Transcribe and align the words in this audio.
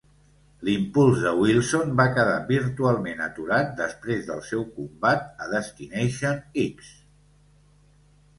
L'impuls 0.67 1.19
de 1.25 1.33
Wilson 1.41 1.91
va 1.99 2.07
quedar 2.15 2.39
virtualment 2.47 3.21
aturat 3.27 3.69
després 3.83 4.25
del 4.31 4.41
seu 4.49 4.65
combat 4.79 5.23
a 5.47 5.51
Destination 5.53 6.43
X. 6.65 6.91